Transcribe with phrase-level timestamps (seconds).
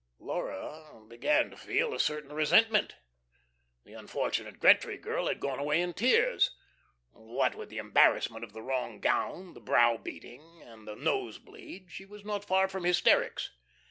[0.17, 2.95] Laura began to feel a certain resentment.
[3.85, 6.49] The unfortunate Gretry girl had gone away in tears.
[7.11, 11.91] What with the embarrassment of the wrong gown, the brow beating, and the nose bleed,
[11.91, 13.51] she was not far from hysterics.